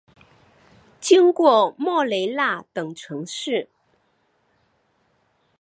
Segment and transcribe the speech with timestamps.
[0.99, 3.69] 经过莫雷纳等城市。